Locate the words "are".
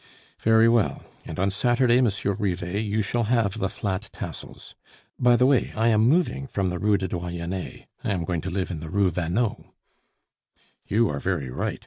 11.09-11.19